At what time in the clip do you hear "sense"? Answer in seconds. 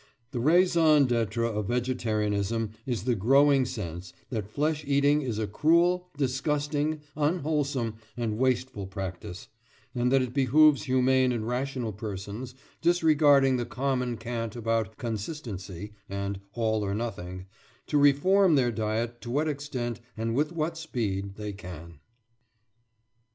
3.67-4.13